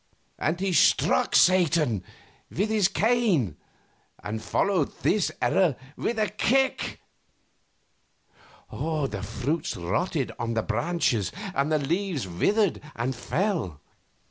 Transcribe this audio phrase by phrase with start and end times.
[0.39, 2.03] and he struck Satan
[2.49, 3.55] with his cane
[4.23, 6.99] and followed this error with a kick.
[8.71, 13.79] The fruits rotted on the branches, and the leaves withered and fell.